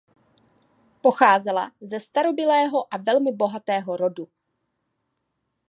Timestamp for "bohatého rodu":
3.31-4.27